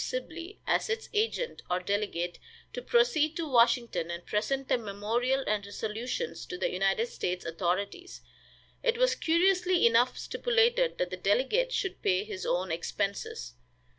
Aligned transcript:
Sibley 0.03 0.59
as 0.65 0.89
its 0.89 1.09
agent 1.13 1.61
or 1.69 1.79
delegate, 1.79 2.39
to 2.73 2.81
proceed 2.81 3.35
to 3.37 3.47
Washington 3.47 4.09
and 4.09 4.25
present 4.25 4.67
the 4.67 4.79
memorial 4.79 5.43
and 5.45 5.63
resolutions 5.63 6.47
to 6.47 6.57
the 6.57 6.71
United 6.71 7.05
States 7.07 7.45
authorities. 7.45 8.21
It 8.81 8.97
was 8.97 9.13
curiously 9.13 9.85
enough 9.85 10.17
stipulated 10.17 10.97
that 10.97 11.11
the 11.11 11.17
delegate 11.17 11.71
should 11.71 12.01
pay 12.01 12.23
his 12.23 12.47
own 12.47 12.71
expenses. 12.71 13.53